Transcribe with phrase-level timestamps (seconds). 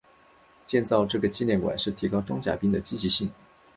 [0.65, 3.29] 建造这个纪念馆是提高装甲兵的积极性。